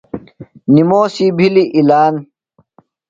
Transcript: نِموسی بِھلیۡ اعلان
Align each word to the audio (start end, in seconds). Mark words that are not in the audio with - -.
نِموسی 0.73 1.27
بِھلیۡ 1.37 1.69
اعلان 1.77 2.13